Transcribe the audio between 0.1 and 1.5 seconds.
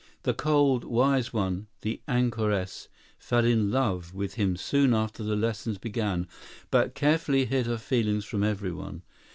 The "cold, wise